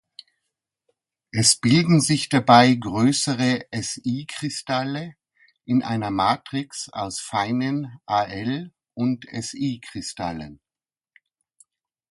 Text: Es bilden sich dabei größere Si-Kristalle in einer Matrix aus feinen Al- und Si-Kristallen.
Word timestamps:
Es 1.29 1.57
bilden 1.57 2.01
sich 2.01 2.27
dabei 2.27 2.73
größere 2.73 3.67
Si-Kristalle 3.71 5.13
in 5.63 5.83
einer 5.83 6.09
Matrix 6.09 6.89
aus 6.89 7.19
feinen 7.19 7.99
Al- 8.07 8.73
und 8.95 9.25
Si-Kristallen. 9.31 10.59